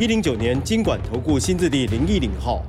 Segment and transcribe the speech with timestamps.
[0.00, 2.62] 一零九年经管投顾新字第零一零号。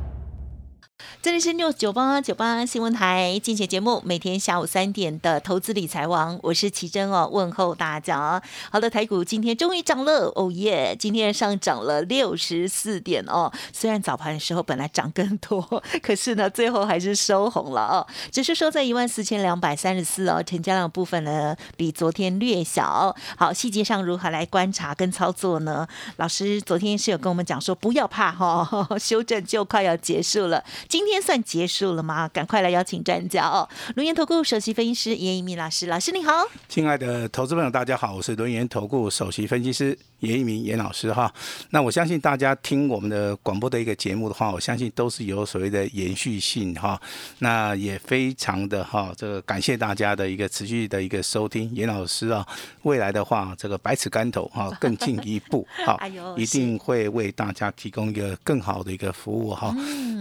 [1.21, 8.41] 这里是六九八九八新闻台，竞选节目，每天下午三点的投资理财王，我是奇珍哦，问候大家。
[8.71, 10.95] 好的，台股今天终于涨了，哦耶！
[10.97, 15.61] 今天上涨了六十四点哦，虽然早盘的时候本来涨更多，
[16.01, 23.13] 可是呢，最后还是收红了哦，只是说在一万四千两百三十四哦，成交量部分呢比昨天略小。
[23.35, 25.85] 好，细节上如何来观察跟操作呢？
[26.15, 30.63] 老师昨天是有跟我们讲说，不要怕哈， 修正就快要结束了。
[30.87, 32.27] 今天算结束了吗？
[32.29, 33.67] 赶快来邀请专家哦！
[33.95, 39.97] 轮研投顾首席分析师严一鸣老师，老师你好，亲爱的投资朋友大家好，我是轮研投顾首席分析师。
[40.19, 41.33] 严一鸣严老师哈，
[41.69, 47.01] 那我相信大家听我们的广播的一个节目的话，我相信都是有所谓的延续性哈。
[47.37, 51.73] 那也非常的哈，这个感谢大家的一个持续的一个收听。
[51.73, 52.45] 严老师啊，
[52.81, 55.97] 未来的话，这个百尺竿头哈， 更进一步哈，
[56.35, 59.73] 一定会为大家提供一个更好的一个服务哈。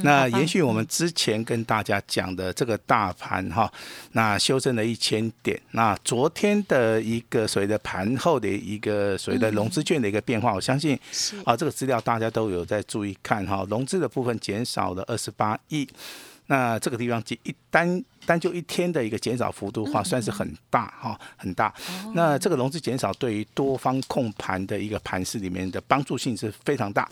[0.04, 3.68] 那延续我们之前跟大家讲的这个大盘哈，
[4.12, 5.60] 那修正了一千点。
[5.72, 9.82] 那昨天的一个所谓的盘后的一个所谓的融资。
[9.88, 10.94] 券的一个变化，我相信
[11.46, 13.64] 啊，这个资料大家都有在注意看哈。
[13.70, 15.88] 融资的部分减少了二十八亿，
[16.48, 21.72] 那这个地方一单单就一天的一个减少幅度的话，算是很大哈，很大。
[22.14, 27.08] 那这个融资减少对于多方控盘的一个盘势里面的帮助性是非常大，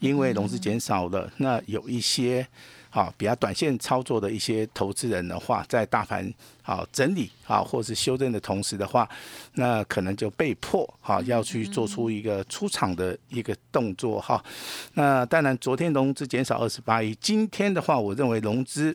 [0.00, 2.46] 因为融资减少了，那有一些。
[2.94, 9.08] 好，比较短线操作的一些投资人的话，在大盘好整理好或是修正的同时的话，
[9.54, 14.44] 那可能就被迫哈要去做出一个出场的一个动作哈。
[14.92, 18.94] 那当然，昨天融资减少二十八亿，今天的话，我认为融资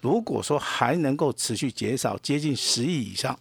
[0.00, 3.38] 如果说还能够持续减少接近十亿以上。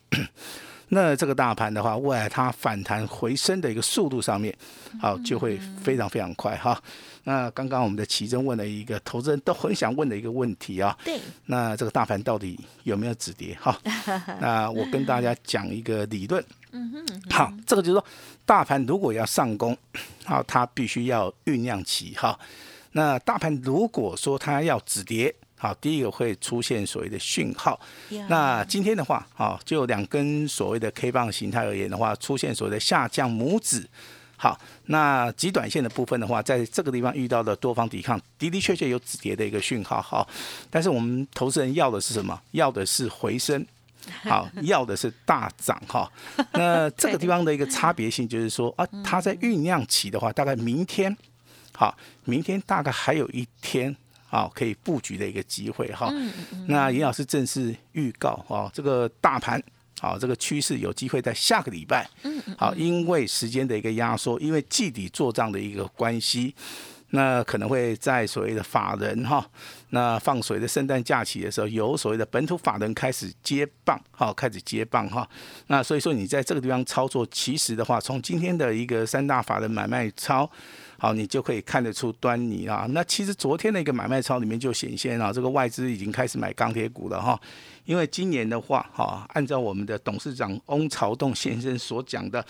[0.90, 4.56] 那这个大盘的话，未来它反弹回升的一个速度上面，
[5.02, 6.82] 好就会非常非常快哈。
[7.24, 13.78] 那刚刚我们的奇珍问了一个投资人都很想问的一个问题啊，对，那这个大盘到底有没有止跌哈？
[14.40, 18.06] 那我跟大家讲一个理论，嗯哼，好，这个就是说，
[18.46, 19.78] 大盘如果要上攻，
[20.24, 22.40] 好，它必须要酝酿期哈。
[22.94, 27.80] 那大盘如果说它要止跌，好，第一个会出现所谓的讯号。
[28.30, 33.88] 那今天的话，好，就两根所谓的 K 棒形态而言的话，出现所谓的下降拇指。
[34.40, 40.00] 好，那极短线的部分的话，在这个地方遇到的多方抵抗，的的确确有止跌的一个讯号。
[40.00, 40.30] 好，
[40.70, 42.40] 但是我们投资人要的是什么？
[42.52, 43.66] 要的是回升。
[44.24, 45.82] 好，要的是大涨。
[45.88, 46.10] 哈，
[46.54, 51.18] 那这个地方的一个差别性就是说啊，它在酝酿期的话，大概明天，
[51.74, 53.94] 好，明天大概还有一天。
[54.28, 56.14] 好，可以布局的一个机会哈。
[56.68, 59.62] 那严老师正式预告哦，这个大盘
[60.00, 62.08] 好，这个趋势有机会在下个礼拜。
[62.58, 66.54] 好，因为时间的一个压缩，因为季底做账的一个关系，
[67.12, 69.46] 那可能会在所谓的法人哈，
[69.92, 75.28] 那放水的圣诞假期的时候，有所谓的本土法人开始接棒，哈，开始接棒哈。
[75.68, 80.50] 那所以说，你在这个地方操作，其实的话，从今天的一个三大法人买卖超。
[81.00, 82.88] 好，你就可以看得出端倪啊。
[82.90, 87.40] 那其实昨天的一个买卖超里面就显现了，这个外资已经开始买钢铁股了哈。
[87.86, 92.44] 因为今年的话，哈，按照我们的董事长翁朝栋先生所讲的，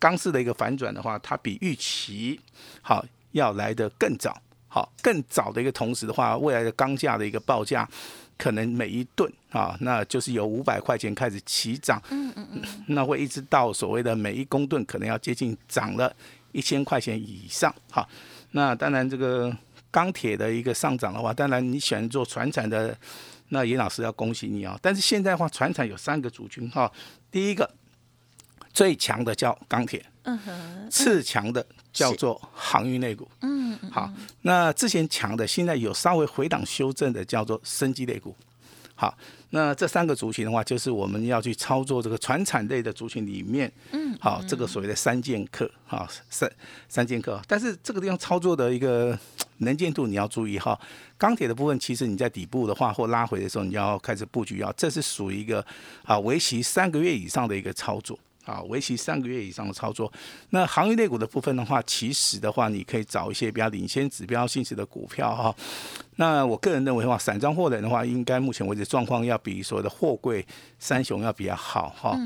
[0.00, 2.40] 钢市的一个反转的话，它比预期
[2.80, 4.40] 好要来的更早。
[4.68, 7.86] 好，更早的一个同时的话，未来的钢价的一个报价，
[8.38, 16.14] 可能每一吨啊，那就是由五百块钱开始起涨，嗯嗯嗯，那会一直到所谓的每一公吨可能要接近涨了。
[16.52, 18.06] 一千块钱以上，好，
[18.50, 19.50] 那当然这个
[19.90, 22.94] 钢铁的一个上涨的话，当然你选做船产的，
[23.48, 24.78] 那严老师要恭喜你啊。
[24.82, 26.92] 但是现在的话，船产有三个主群哈，
[27.30, 27.70] 第一个
[28.72, 38.34] 最强的叫钢铁，嗯哼，次强的叫做航运类股，嗯嗯，好，那之前强的，现在有稍微回档修正的叫做生机类股，
[38.94, 39.16] 好。
[39.54, 46.50] 那这三个族群的话，就是我们要去操作这个船产类的族群里面，嗯，好，这个所谓的三剑客，哈，三
[46.88, 47.38] 三剑客。
[47.46, 49.18] 但是这个地方操作的一个
[49.58, 50.80] 能见度你要注意哈。
[51.18, 55.62] 钢铁的部分，其实你在底部的话或拉回的时候，你要开始布局，要这是属于一个
[56.02, 58.18] 啊为期三个月以上的一个操作。
[58.44, 60.12] 啊，为期三个月以上的操作。
[60.50, 65.54] 那行业类股的部分的话，其实的话，你可以找一些比较领先指标性质的股票哈。
[66.16, 70.44] 那我个人认为的话，散装货人的话，应该目前为止状况要比所谓的货柜
[70.78, 72.18] 三雄要比较好哈。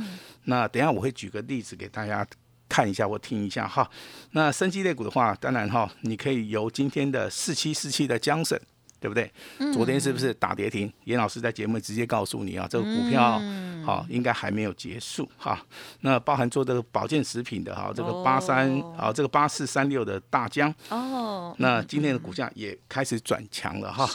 [0.45, 2.27] 那等下我会举个例子给大家
[2.69, 3.89] 看一下，或听一下哈。
[4.33, 8.59] 那升级类股的话，当然哈，你可以由今天的四七四七的江省。
[8.99, 9.31] 对不对？
[9.73, 10.93] 昨天是不是打跌停？
[11.05, 13.41] 严老师在节目直接告诉你啊，这个股票
[13.85, 15.61] 好应该还没有结束哈。
[16.01, 24.09] 那包含做这个保健食品的哈，这个八三啊，这个八四三六的大疆哦，那今天的股价也开始转强了哈。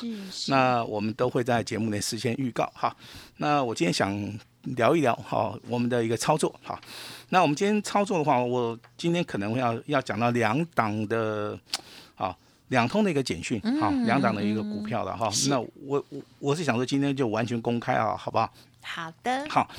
[0.48, 2.96] 那我们都会在节目内事先预告哈。
[3.38, 4.12] 那我今天想
[4.64, 6.80] 聊一聊哈，我们的一个操作哈。
[7.30, 11.58] 那我们今天操作的话，我今天可能会要要讲到两档的。
[12.72, 15.30] 两通的一个简讯，好，两档的一个股票了哈。
[15.50, 18.52] 那我我我是想说，今天就完全公开啊，好不好？
[18.82, 19.46] 好的。
[19.50, 19.70] 好，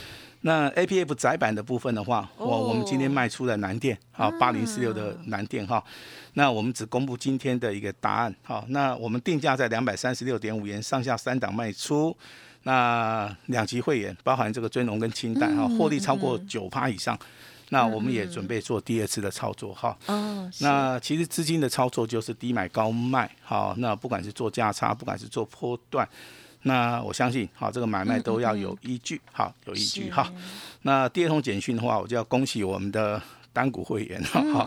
[0.42, 5.82] 那 A P F 窄板的部分的话，我我们今天卖出了南电，好，八零四六的南电哈。
[6.34, 12.14] 那我们只公布今天的一个答案，哈，那我们定价在两百三十六点五元上下三档卖出，
[12.64, 17.18] 那两级会员包含这个尊龙跟清代哈，获利超过九趴以上。
[17.72, 19.96] 那我们也准备做第二次的操作哈。
[20.06, 20.50] 哦。
[20.60, 26.06] 那其实资金的操作就是低买高卖，好，那不管是做价差，不管是做波段，
[26.62, 30.30] 那我相信，好，这个买卖都要有依据，好，有依据哈。
[30.82, 33.20] 那第二通简讯的话，我就要恭喜我们的。
[33.52, 34.66] 单股会员哈，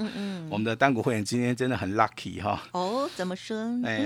[0.49, 2.61] 我们的单股会员今天真的很 lucky 哈。
[2.71, 3.57] 哦，怎么说？
[3.83, 3.99] 哎，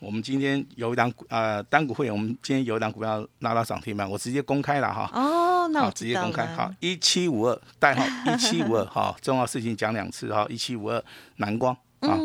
[0.00, 5.10] 我们今天有一档呃单股会员，我们今天有一档股票拉到涨停板，我直接公开了哈。
[5.12, 11.02] 哦，那我直接公开好，一七五二代号一七五二 哈，重要事情讲两次哈，一七五二
[11.36, 12.18] 南光啊，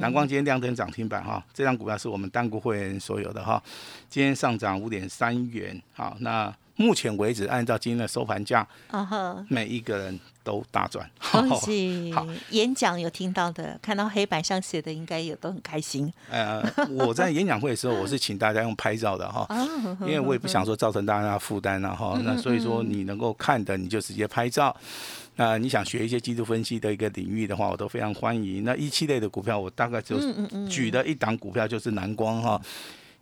[0.00, 3.62] 南光今天亮灯涨停板哈，这张股票是我们单股会员所有的哈，
[4.08, 10.20] 今天上涨五点三元好，那目前为止按照今天的收盘价，啊每一个人。
[10.44, 12.12] 都大赚， 恭喜！
[12.12, 16.12] 好，演讲有听到的，看到黑板上写的，应该也都很开心。
[16.30, 19.48] 呃，我在演讲会的时候，我是请大家用拍照的哈，
[20.04, 22.20] 因为我也不想说造成大家负担了哈。
[22.24, 24.76] 那所以说，你能够看的，你就直接拍照。
[25.36, 28.64] 那你想学一些技术分析的一个领域的话，我都非常欢迎。
[28.64, 30.18] 那一期类的股票，我大概就
[30.68, 32.60] 举的一档股票就是南光哈。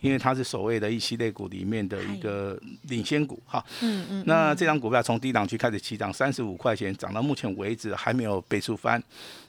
[0.03, 9.03] 因为它是所谓的一系列股里面的一个领先股哈，嗯嗯，那这张股票从低档区开始起涨三十五块钱，涨到目前为止还没有倍数翻，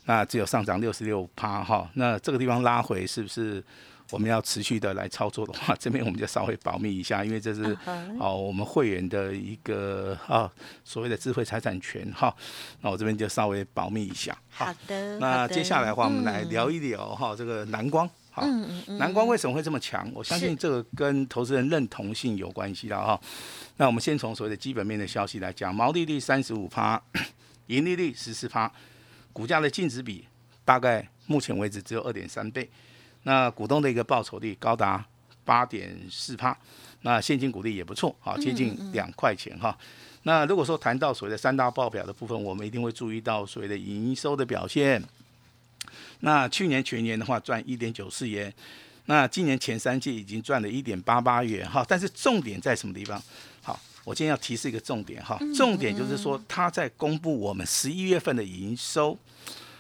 [0.06, 3.64] 那只有上涨六十六趴哈，那这个地方拉回是不是
[4.12, 7.76] 我们要持续的来操作的话，这边我们就稍微保密一下，因为这是
[8.20, 10.48] 哦我们会员的一个啊
[10.86, 12.32] 所谓的智慧财产权哈，
[12.82, 14.38] 那我这边就稍微保密一下。
[14.52, 18.08] 好的，那接下来的话，我们来聊一聊哈这个蓝光。
[18.36, 18.44] 好，
[18.98, 20.10] 南光为什么会这么强？
[20.12, 23.20] 我相信这个跟投资人认同性有关系的哈。
[23.78, 27.00] 那我们先从所谓的基本面的消息来讲，毛利率三十五趴，
[27.68, 28.72] 盈利率十四趴，
[29.32, 30.26] 股价的净值比
[30.66, 32.68] 大概目前为止只有二点三倍。
[33.22, 35.06] 那股东的一个报酬率高达
[35.46, 36.58] 八点四趴，
[37.02, 39.78] 那现金股利也不错，好接近两块钱哈。
[40.24, 45.00] 那如果说谈到所谓的三大报表的部分，我们一定会注意到所谓的营收的表现。
[46.22, 48.54] 那去年全年的话赚一点九四元，
[49.06, 51.86] 那今年前三季已经赚了一点八八元哈。
[51.88, 53.22] 但是重点在什么地方？
[53.62, 59.18] 好，我今天要提示一个重点哈，重点就是说它在公布我们十一月份的营收，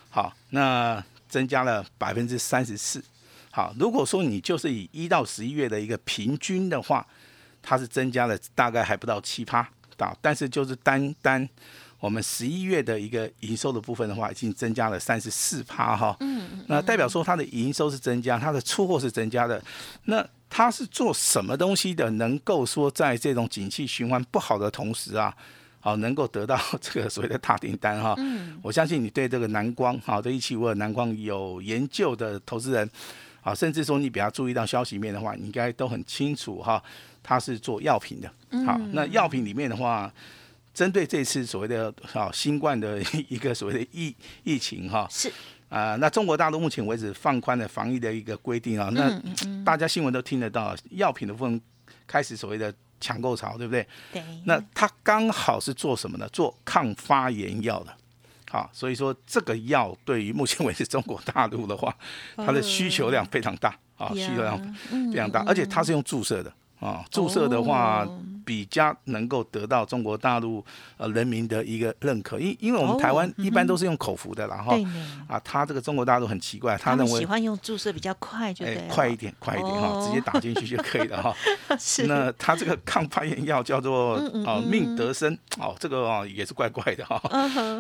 [0.10, 3.04] 好，那增加了百分之三十四。
[3.52, 7.06] 好，如果说你就是以一到十一月的一个平均的话，
[7.62, 9.60] 它是增加了大概还不到七趴，
[9.98, 11.48] 啊，但是就是单单。
[12.04, 16.14] 我们十一月的一个营收的部分的话，已经增加了三十四趴哈。
[16.20, 16.66] 嗯嗯。
[16.68, 19.64] 那代表说它的营收是增加，它的出货是增加的。
[20.04, 22.10] 那它是做什么东西的？
[22.12, 25.34] 能够说在这种景气循环不好的同时啊，
[25.80, 28.14] 好能够得到这个所谓的大订单哈。
[28.18, 28.60] 嗯。
[28.62, 32.90] 我相信你对这个南光好对一期五二南光有研究的投资人，
[33.42, 36.84] 啊，甚至说你比较注意到消息面的话，你应该都很清楚哈。
[37.24, 38.30] 它是做药品的。
[38.66, 40.12] 好，那药品里面的话。
[40.74, 43.00] 针对这次所谓的啊新冠的
[43.30, 45.32] 一个所谓的疫疫情哈，是
[45.70, 49.22] 啊，那中国大陆目前为止放宽了防疫的一个规定啊，那
[49.64, 51.62] 大家新闻都听得到，药品的部分
[52.08, 53.88] 开始所谓的抢购潮，对不对？
[54.12, 54.24] 对。
[54.46, 56.28] 那它刚好是做什么呢？
[56.30, 57.96] 做抗发炎药的，
[58.50, 61.96] 好，所以说这个药对于目前为止中国大陆的话，
[62.38, 64.76] 它的需求量非常大啊，需求量
[65.12, 68.08] 非常大，而且它是用注射的啊，注射的话。
[68.46, 70.64] 比较能够得到中国大陆
[70.98, 74.74] 呃人民的一个认可，因因为我们台湾哦一般都是用口服的啦哈。
[74.74, 80.06] 对，呢，啊，他这个中国大陆很奇怪，他认为他喜欢用注射比较快，就对了，快一点，快一点哈，哦。
[80.06, 81.36] 直接打进去就可以了哈。
[81.80, 82.08] 是。
[82.08, 87.18] 那他这个抗发炎药叫做嗯嗯哦嗯命德生哦，这个哦也是怪怪的哈。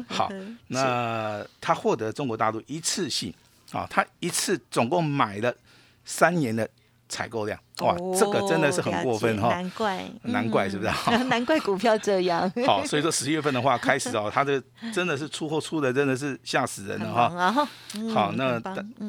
[0.07, 3.33] 好嗯，那他获得中国大陆一次性
[3.71, 5.53] 啊，他一次总共买了
[6.05, 6.67] 三年的
[7.13, 9.49] 采购量，哇，这个真的是很过分哈。
[9.49, 10.91] 哦难怪，难怪是不是？
[11.11, 17.67] 嗯 难怪股票这样， 好，所以说十月份的话 开始哦，它的真的是出货出的真的是吓死人了哈。
[18.11, 18.59] 好，那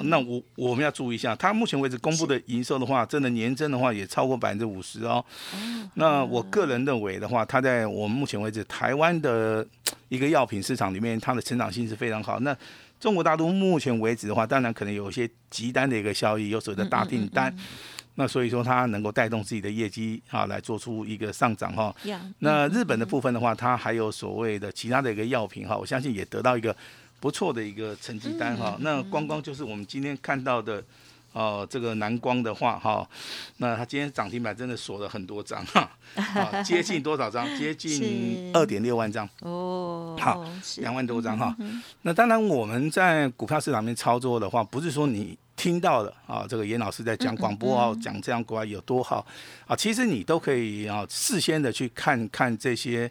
[0.02, 5.24] 那我我们要注意一下，它目前为止公布的营收的话，真的年增的话也超过百分之五十哦。
[5.94, 9.66] 那我个人认为的话，它在我们目前为止台湾的
[10.10, 12.38] 一个药品市场里面，它的成长性是非常好。
[12.40, 12.54] 那
[13.00, 17.54] 中国大陆目前为止的话，当然可能有一些急单的一个效益，有所谓的大订单。
[18.16, 21.94] 那所以说它能够带动自己的业绩啊，来做出一个上涨哈。
[22.04, 26.74] 呀那日本的部分的话，它还有所谓的其他的一个药品哈，我相信也得到一个
[27.20, 28.76] 不错的一个成绩单哈。
[28.80, 30.82] 那光光就是我们今天看到的。
[31.34, 33.04] 哦，这个南光的话，哈，
[33.56, 37.44] 那它今天涨停板真的锁了很多张哈， 啊，接近多少张？
[37.58, 41.52] 接近是二点六万张，哦，好是两万多张哈。
[42.02, 49.24] 那当然，我们在股票市场面操作的话，不是说你听到了啊，这个严老师在讲广播哦，讲这样国外有多好
[49.66, 53.10] 啊，其实你都可以啊，事先的去看看这些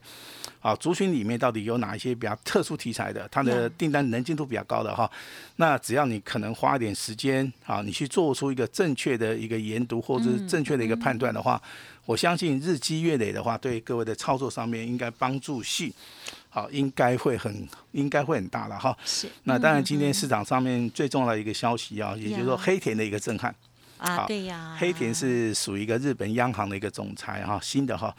[0.62, 5.10] 啊族群里面到底有哪一些比较特殊题材的，它的订单能进度比较高的哈。
[5.56, 11.62] 那只要你可能花一点时间啊，你去做出一个正确的一个研读或者是正确的一个判断的话，
[12.06, 15.92] 我相信日积月累的话，对各位的操作上面应该帮助性。
[16.54, 18.96] 好，应该会很应该会很大了哈。
[19.04, 23.54] 是那当然，今天市场上面最重要的一个消息啊，也就是说黑田的一个震撼。
[24.04, 28.14] 啊，对呀，黑田是属于一个日本央行的一个总裁哈，新的哈。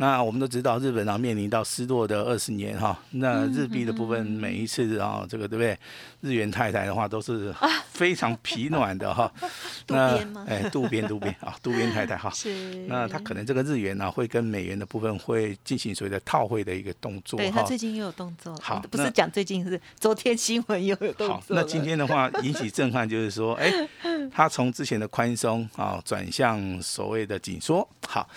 [0.00, 2.96] 那我们都知道，日本啊面临到失落的二十年哈。
[3.12, 5.78] 那日币的部分，每一次啊，这个对不对？
[6.20, 7.54] 日元太太的话都是
[7.90, 9.32] 非常疲软的哈。
[9.86, 12.30] 渡那边吗哎，渡边渡边啊， 渡边太太哈。
[12.30, 17.62] 是那他可能这个日元呢、会跟美元的部分会进行所谓的套汇的一个动作对他。
[17.62, 23.72] 最近又有动作，好不是讲最近是昨天新闻又有动好，作好那今天的话引起震撼，就是说，哎，
[24.32, 28.28] 他从之前的宽松啊转向所谓的紧缩，好。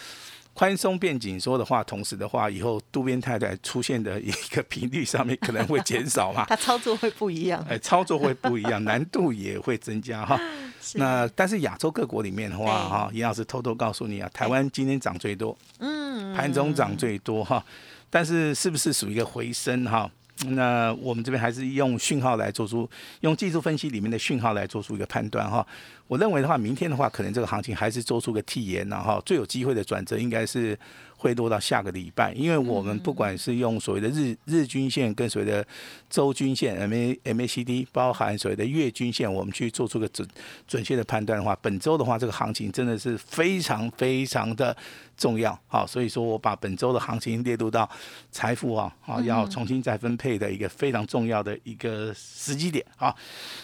[0.53, 10.38] 宽松变紧缩的话，同时的话，以后渡边太太出现的一个频率上面可能会减少嘛， 它操作会不一样，哎，操作会不一样，难度也会增加哈。
[10.95, 17.63] 那但是亚洲各国里面的话，哈，严老师偷偷告诉你啊，台湾今天涨最多，嗯，盘中涨最多哈，
[18.10, 20.12] 但是是不是属于一个回升哈？
[20.50, 22.89] 那我们这边还是用讯号来做出，
[23.21, 25.65] 用技术分析里面的讯号来做出一个判断哈。
[26.07, 30.77] 我认为的话，明天的话，可能这个行情还是做出个替延然后，最有机会的转折应该是
[31.22, 35.63] 会落到下个礼拜，因为我们不管是用所谓的日日均线跟所谓的
[36.10, 40.28] 周均线 M A M A C D，包含所谓的月均线，我们去做出个准
[40.68, 44.75] 准确的判断的话，本周的话，这个行情真的是非常非常的
[45.16, 45.56] 重要。
[45.68, 47.88] 好，所以说我把本周的行情列入到
[48.32, 53.16] 财富啊，啊要重新再分配的一个非常重要的一个时机点啊。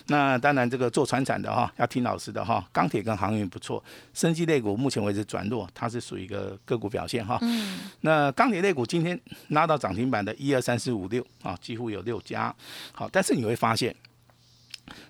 [0.06, 2.64] 那当然，这个做船产的哈，要听老师的哈。
[2.72, 3.84] 钢铁跟航运不错，
[4.14, 7.40] 生机类股目前为止转弱，它是属于一个个股表现哈。
[7.48, 12.54] 嗯，那钢铁类股今天拉到涨停板的一二三四五六啊，几乎有六家。
[12.92, 13.96] 好，但是你会发现，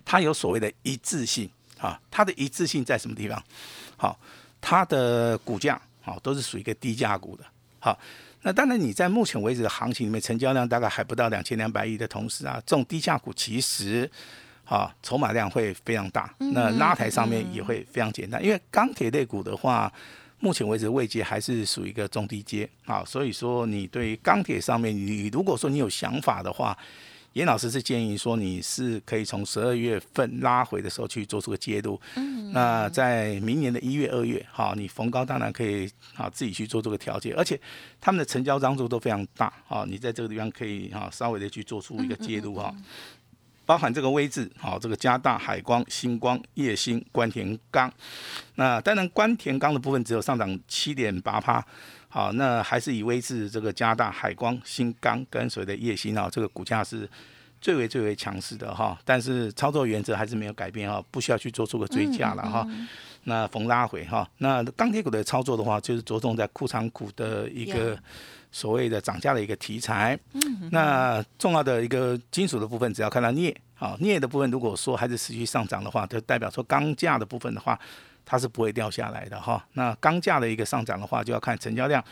[0.05, 3.43] 它有所谓的一致性啊，它的一致性在什么地方？
[3.97, 4.19] 好，
[4.61, 7.43] 它的股价好都是属于一个低价股的。
[7.79, 7.97] 好，
[8.43, 14.09] 那当然你在目前为止的行情里面，成交量大概还不到两千两百亿的同时啊，这种低价股其实。
[14.69, 19.89] 啊，筹码量会非常大，那拉抬上面也会非常简单，因为钢铁类股的话，
[20.39, 22.69] 目前为止位阶还是属于一个中低阶。
[22.85, 26.77] 啊，所以说你对钢铁上面，你如果说你有想法的话，
[27.33, 37.59] 严老师是建议说你是可以从十二月份拉回的时候去做出个介入，嗯，那在明年的一月、二月，哈，你逢高当然可以啊自己去做这个调节，而且
[38.01, 42.73] 他们的成交张数都非常大啊，你在这个地方可以哈稍微的去做出一个介入哈。
[43.67, 47.91] 包含这个位置，好，这个加大、海光、星光、叶星、关田钢，
[48.55, 51.63] 那当然关田钢的部分只有上涨七点八趴，
[52.07, 57.07] 好，那还是以位置这个加大、海光、星钢跟随的叶星啊，这个股价是
[57.59, 62.65] 最为最为强势的哈，但是操作原则还是没有改变哈，不需要去做出个追加了哈。
[63.25, 67.99] 那逢拉回哈，那钢铁股的操作的话，就是着重在库藏股的一个
[68.57, 70.17] 所谓的涨价的一个题材。
[70.33, 77.79] 嗯，那重要的一个金属的部分，只要看到镍，好镍的部分，如果说还是持续上涨的话，就代表说钢价的部分的话，
[78.25, 79.63] 它是不会掉下来的哈。
[79.73, 82.03] 那钢价的一个上涨的话，就要看成交量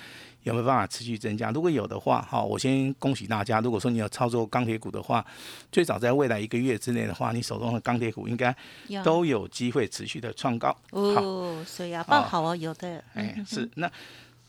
[0.44, 1.50] 有没有办法持续增加。
[1.50, 3.60] 如果有的话，哈，我先恭喜大家。
[3.60, 5.26] 如果说你有操作钢铁股的话，
[5.72, 8.56] 最早在未来一个月之内的话，你手中的钢铁股应该
[9.04, 10.76] 都有机会持续的创高。
[10.92, 13.04] 哦，所以啊，报好哦，有的。
[13.16, 13.92] 哎， 是那。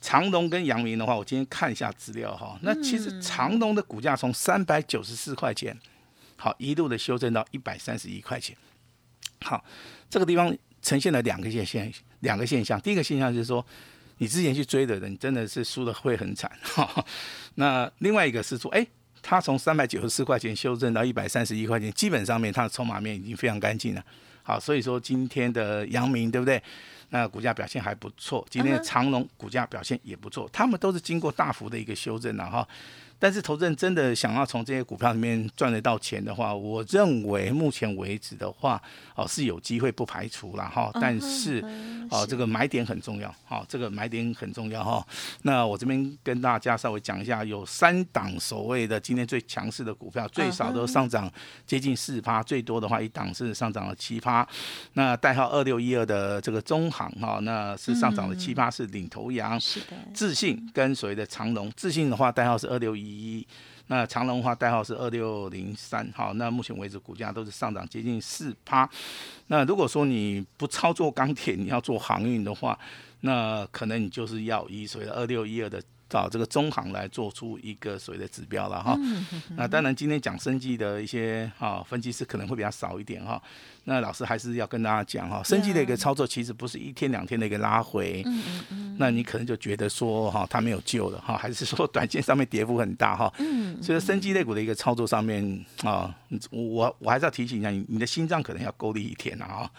[0.06, 2.56] 长隆跟阳明的话，我今天看一下资料哈。
[2.62, 5.76] 那其实长隆的股价从三百九十四块钱，
[6.36, 8.56] 好一路的修正到一百三十一块钱。
[9.40, 9.64] 好，
[10.08, 11.84] 这个地方呈现了两个现象，
[12.20, 12.80] 两个现象。
[12.80, 13.66] 第一个现象就是说，
[14.18, 16.48] 你之前去追的人真的是输的会很惨。
[17.56, 18.86] 那另外一个是说，哎，
[19.20, 24.04] 它从三百九十四块钱修正到一百三十一块钱，基本上面它的筹码面已经非常干净了。
[24.44, 26.62] 好，所以说今天的阳明对不对？
[27.10, 32.66] 那股价表现还不错，今天的长隆股价表现也不错，他们都是经过大幅的一个修正了哈。
[33.18, 38.78] 但是投资人真的想要从这些股票里面赚得到钱的话，我认为目前为止的话，
[39.14, 40.90] 哦是有机会不排除了哈。
[41.00, 41.64] 但是
[42.10, 45.06] 哦这个买点很重要，好这个买点很重要哈。
[45.44, 51.32] 那我这边跟大家稍微讲一下，有三档所谓的今天最强势的股票，最少都上涨
[51.66, 54.46] 接近四趴，最多的话一档是上涨了七趴。
[54.92, 59.60] 那代号二六一二的这个中行哈，那是上涨了七八，是领头羊。
[59.60, 59.86] 是的。
[60.14, 63.02] 自信跟所谓的长龙，自信的话代号是二六一。
[63.02, 63.46] 一，
[63.88, 68.88] 那长龙的话代号是二六零三，好，那目前为止股价都是上涨接近四趴。
[69.48, 72.78] 那如果说你不操作钢铁，你要做航运的话，
[73.20, 78.96] 那可能你就是要以所谓的二六一二的找这个中行来做出一个所谓的指标了哈。
[79.56, 83.40] 那当然今天讲生计的一些啊分析师可能会比较少一点哈。
[83.88, 96.12] 那老师还是要跟大家讲哈，升级的一个操作其实不是一天两天的一个拉回，嗯嗯嗯，那你可能就觉得说哈，它没有救了哈， 还是说短线上面跌幅很大哈，嗯，所以升级类股的一个操作上面啊，
[96.50, 99.70] 我我还是要提醒一下你，你的心脏可能要够力一天了哈。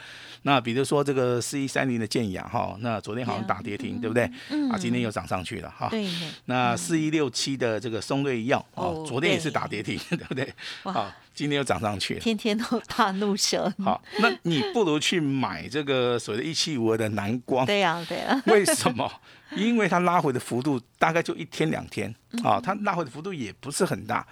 [0.44, 4.32] 那比如说这个四一三零的建雅哈，那昨天好像打跌停，对不对？
[4.50, 5.90] 嗯，啊，今天又涨上去了哈。
[5.90, 6.08] 对。
[6.46, 10.54] 那四一六七的这个松瑞药哦，昨天也是打跌停，对不对？
[10.84, 11.12] 好。
[11.34, 13.62] 今天又涨上去了，天天都大怒神。
[13.84, 17.66] 好，那你不如去买这个所谓的一七五二的蓝光。
[17.66, 18.42] 对呀，对呀。
[18.48, 19.12] 为什么？
[19.56, 22.14] 因为它拉回的幅度大概就一天两天
[22.44, 24.26] 啊，它拉回的幅度也不是很大。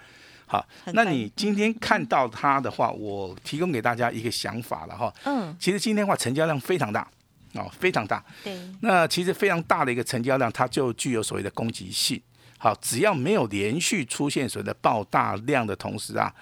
[0.46, 5.12] 好，那你今天看到它的话，我提供给大家一个想法了哈。
[5.24, 5.56] 嗯。
[5.58, 7.08] 其实今天的话成交量非常大
[7.54, 8.22] 哦，非常大。
[8.44, 8.56] 对。
[8.80, 12.20] 那其实非常大的一个成交量，它就具有所谓的攻击性。
[12.58, 16.32] 好，只要没有连续出现所谓的爆大量的同时啊。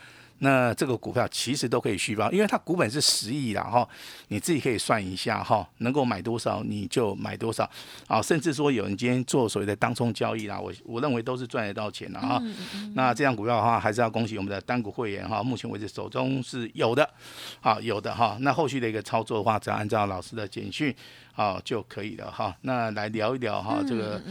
[0.45, 3.89] 那这个股票其实都可以续报，因为它股本是十亿啦哈，
[4.29, 7.69] 你自己可以算一下哈，能够买多少你就买多少，
[8.07, 12.39] 啊，甚至说有人今天做所谓的当冲交易啦，我我认为都是赚得到钱的哈。
[12.95, 17.09] 那这样股票的话，还是要恭喜我们的单股会员哈，目前为止手中是有的，
[17.61, 18.37] 好有的哈。
[18.41, 20.95] 那后续的一个操作的话，只要按照老师的简讯。
[21.37, 24.23] 好就可以了哈，那来聊一聊哈，这个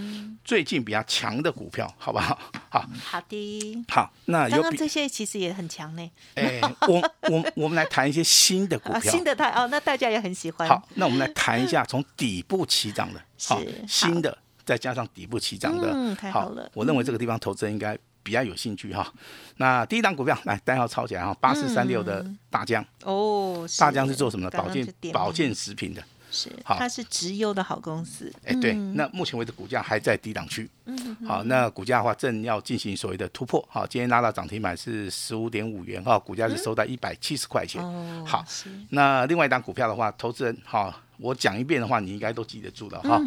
[0.45, 2.39] 最近比较强的股票，好不好？
[2.71, 6.11] 好好的，好，那刚刚这些其实也很强呢。
[6.35, 10.65] 哎，我我我们来谈一些新的股票， 新的太哦，那大家也很喜欢。
[10.67, 16.71] 好，那我们来谈一下从底部起涨的，好，新的再加上底部起涨的，嗯，太好了。
[16.73, 19.13] 我认为这个地方投资人应该比较有兴趣哈。
[19.57, 24.57] 那第一档股票来代号抄起来哈，八四三六的大疆哦，大疆是做什么的？
[24.57, 26.01] 保健保健食品的。
[26.34, 28.34] 是，它是直优的好公司。
[28.43, 30.67] 哎，对，那目前为止股价还在低档区。
[30.86, 33.63] 嗯，好，那股价的话正要进行所谓的突破。
[33.69, 37.80] 好，今天拉到涨停板是十五点五元哈，股价是收在一百七十块钱。
[37.82, 38.43] 哦，好，
[38.89, 43.22] 那另外一档股票的话，投资人哈，我讲一遍的话，你应该都记得住了哈。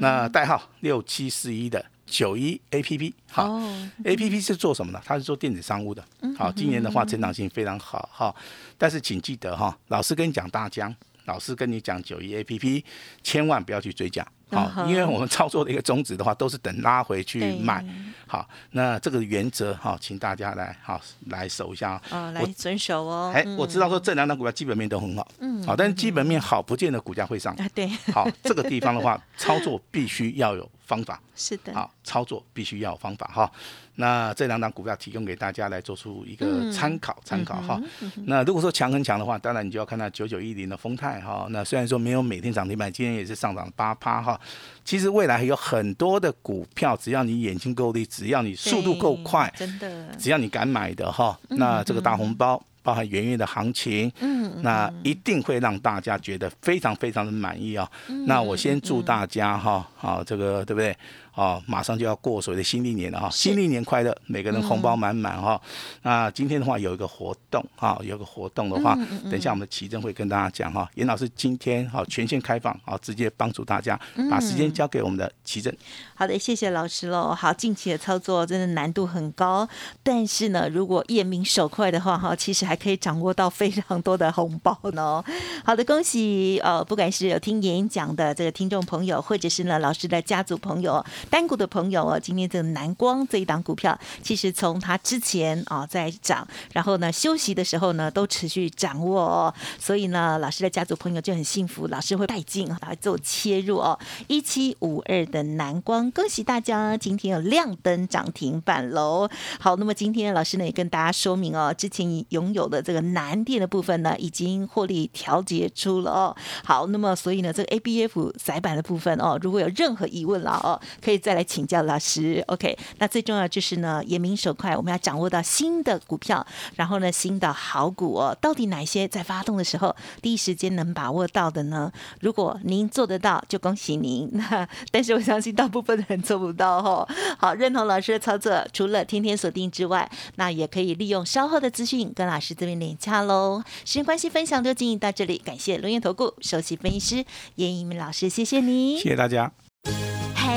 [0.00, 3.60] 那代号六七四一的九一 A P P，好
[4.04, 5.00] ，A P P 是做什么的？
[5.04, 6.04] 它是做电子商务的。
[6.36, 8.34] 好，今年的话成长性非常好哈，
[8.76, 10.92] 但是请记得哈，老师跟你讲大疆。
[11.30, 12.84] 老师跟你讲九一 A P P，
[13.22, 17.84] 千万不要去追加，好，因为我们操作的一个宗旨的话，都是等拉回去买，
[18.26, 22.02] 好，那这个原则哈，请大家来好来守一下。
[22.10, 23.30] 啊，来遵守哦。
[23.32, 33.48] 哎，我知道说这两档股票基本面都很好，嗯，好，但是基本面好不见得股价会上，对，好，这个地方的话，操作必须要有方法，是的，好，操作必须要有方法哈。
[33.94, 37.80] 那这两档股票提供给大家来做出一个参考，参考哈。
[38.24, 41.46] 那如果说强很强的话，当然你就要看到九九一零的丰泰哈。
[41.50, 44.40] 那虽然说没有每天涨停板，今天也是上涨八趴哈。
[44.84, 52.60] 其实未来还有很多的股票，只要你眼睛够力，只要你速度够快，真的，只要你敢买的哈，那这个大红包。
[52.82, 57.90] 包含元月的行情，嗯，那一定会让大家觉得非常非常的满意啊。
[58.26, 60.96] 那我先祝大家哈，好这个对不对？
[61.34, 65.60] 哦，马上就要过所谓的新历年了哈，新历年快乐，每个人红包满满哈。
[66.02, 70.88] 那今天的话有一个活动哈，有个活动的话，等一下我们奇珍会跟大家讲哈。
[70.96, 75.74] 严老师今天哈全线开放啊，直接帮助大家，把时间交给我们的奇珍。
[76.14, 77.34] 好的，谢谢老师喽。
[77.34, 79.68] 好，近期的操作真的难度很高，
[80.02, 85.22] 但是呢，如果眼明手快的话哈，其实还可以掌握到非常多的红包呢。
[85.64, 91.02] 好的，恭喜呃，不管是有听演讲的这个听众朋友，或者是呢老师的家族朋友。
[91.28, 109.28] 单股的朋友哦，今天这个南光这一档股票，其实从它之前啊在涨，然后呢休息的时候呢都持续掌握哦，所以呢老师的家族朋友就很幸福，老师会带进来做切入哦，一七五二的南光，恭喜大家今天有亮灯涨停板喽。
[109.58, 116.36] 好，那么今天老师呢也跟大家说明哦，之前拥有的这个南电的部分呢已经获利调节出了哦。
[116.64, 120.80] 好，那么所以呢这个 A B F 窄板的部分哦，如果有任何疑问了哦。
[121.00, 122.78] 可以可以再来请教老师，OK？
[122.98, 126.46] 那最重要就是呢，眼明手快，我们要掌握到新的股票，
[126.76, 131.90] 然后呢，新的好股哦，到底哪些在发动的时候第一时间能把握到的呢？
[132.20, 134.30] 如果您做得到，就恭喜您。
[134.38, 137.08] 那但是我相信大部分的人做不到哦。
[137.36, 143.60] 好，认同老师的操作，除了天天锁定之外，那也可以利用稍后的资讯跟老师这边连洽喽。
[143.84, 147.24] 时间关系，分享就进行到这里，感谢龙岩投顾首席分析师
[147.56, 149.52] 严一鸣老师，谢谢你，谢谢大家。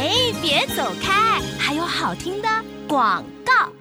[0.03, 0.11] 哎，
[0.41, 1.39] 别走开！
[1.57, 2.49] 还有好听的
[2.89, 3.71] 广告。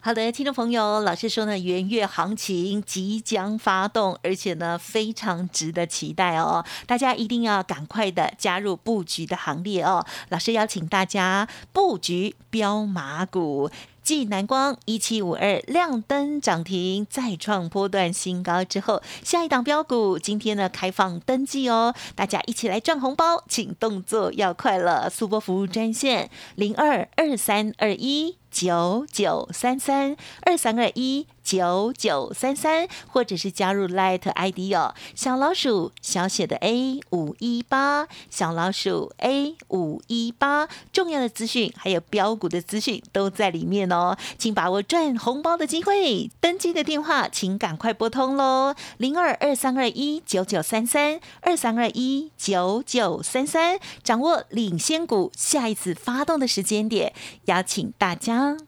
[0.00, 6.64] 好的，听众朋友，老师说呢，元月行情即将发动，而且呢，非常值得期待哦。
[6.84, 10.04] 大家一定要赶快的加入布局的行列哦。
[10.30, 13.70] 老师邀请大家布局标马股。
[14.08, 31.26] 继南光一七五二亮灯涨停，再创波段新高之后，下一档标股今天呢开放登记哦，大家一起来赚红包，请动作要快了，速播服务专线零二二三二一九九三三二三二一。
[31.48, 57.14] 九九三三，或者是加入 Light ID 哦，小老鼠小写的 A 五一八，小老鼠 A 五一八，重要的资讯还有标股的资讯都在里面哦，请把握赚红包的机会，登记的电话请赶快拨通喽，零二二三二一九九三三二三二一九九三三，掌握领先股下一次发动的时间点，
[57.46, 58.67] 邀请大家。